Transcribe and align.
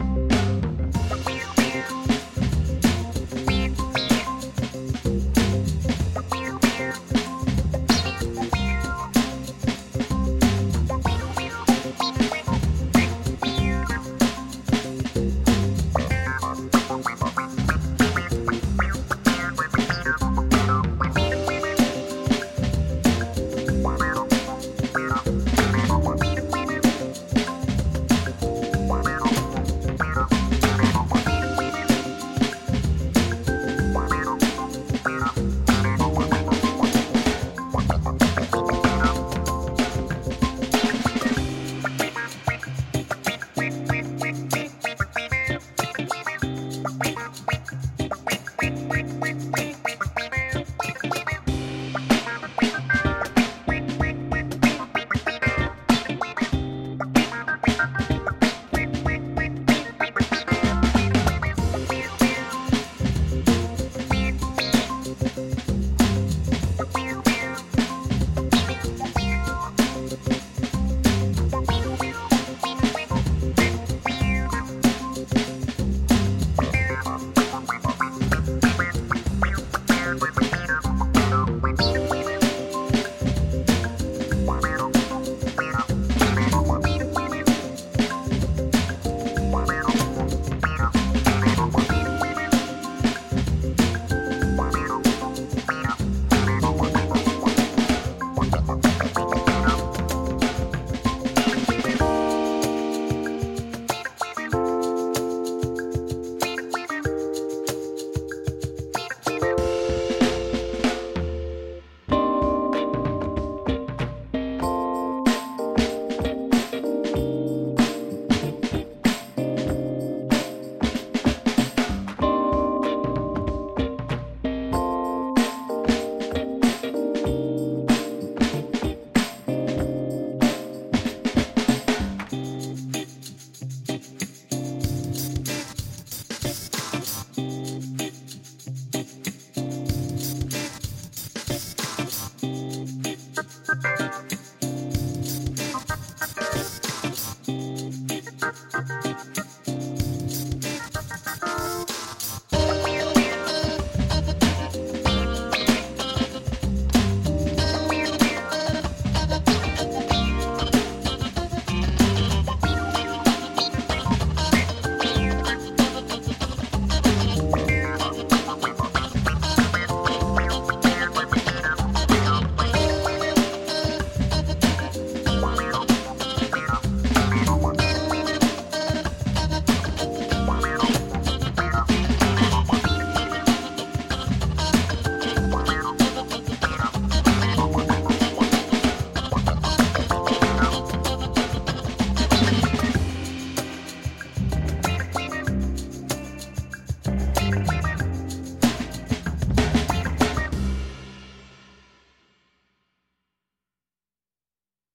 you. 0.00 0.33